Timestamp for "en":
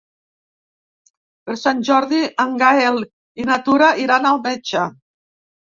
2.47-2.59